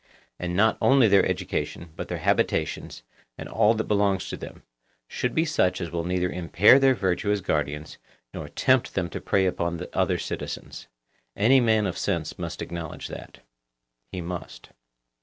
[0.39, 3.03] And not only their education, but their habitations,
[3.37, 4.63] and all that belongs to them,
[5.07, 7.99] should be such as will neither impair their virtue as guardians,
[8.33, 10.87] nor tempt them to prey upon the other citizens.
[11.35, 13.41] Any man of sense must acknowledge that.
[14.11, 14.69] He must.